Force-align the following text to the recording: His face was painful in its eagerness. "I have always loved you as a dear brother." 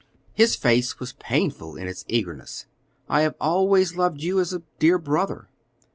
His 0.33 0.55
face 0.55 0.99
was 0.99 1.13
painful 1.13 1.75
in 1.75 1.87
its 1.87 2.05
eagerness. 2.07 2.65
"I 3.07 3.21
have 3.21 3.35
always 3.39 3.95
loved 3.95 4.19
you 4.23 4.39
as 4.39 4.51
a 4.51 4.63
dear 4.79 4.97
brother." 4.97 5.47